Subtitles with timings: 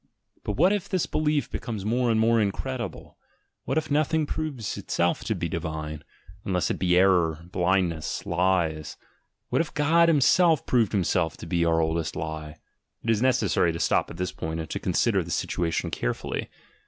[0.43, 3.19] But what if this belief becomes more and more incredible,
[3.65, 6.03] what if nothing proves itself to be divine,
[6.43, 8.97] unless it be error, blindness, lies—
[9.49, 12.55] what if God Himself proved Himself to be our oldest lie?"—
[13.03, 16.49] It is necessary to stop at this point and to consider the situation carefully.